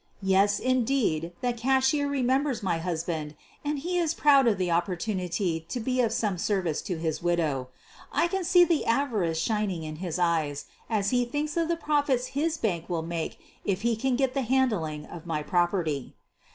Yes, 0.23 0.57
indeed, 0.57 1.31
the 1.41 1.53
cashier 1.53 2.07
remembers 2.07 2.63
my 2.63 2.79
husband 2.79 3.35
and 3.63 3.77
he 3.77 3.99
is 3.99 4.15
proud 4.15 4.47
of 4.47 4.57
the 4.57 4.71
opportunity 4.71 5.63
to 5.69 5.79
be 5.79 6.01
of 6.01 6.11
some 6.11 6.39
service 6.39 6.81
to 6.81 6.97
his 6.97 7.21
widow. 7.21 7.69
I 8.11 8.25
can 8.27 8.43
see 8.43 8.63
the 8.65 8.83
avarice 8.87 9.37
shining 9.39 9.83
in 9.83 9.97
his 9.97 10.17
eyes 10.17 10.65
as 10.89 11.11
he 11.11 11.23
thinks 11.23 11.55
of 11.55 11.67
the 11.67 11.77
profits 11.77 12.29
his 12.33 12.57
bank 12.57 12.89
will 12.89 13.03
make 13.03 13.37
if 13.63 13.83
he 13.83 13.95
can 13.95 14.15
get 14.15 14.33
the 14.33 14.41
handling 14.41 15.05
of 15.05 15.27
my 15.27 15.43
property. 15.43 16.15